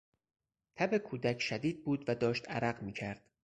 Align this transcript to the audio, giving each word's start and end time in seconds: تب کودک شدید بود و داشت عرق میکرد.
تب 0.75 0.97
کودک 0.97 1.39
شدید 1.41 1.83
بود 1.83 2.05
و 2.07 2.15
داشت 2.15 2.49
عرق 2.49 2.81
میکرد. 2.83 3.25